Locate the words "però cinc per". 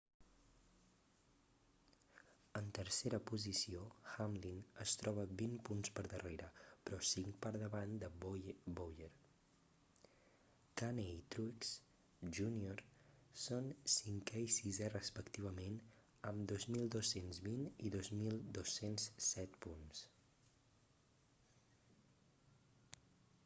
6.87-7.51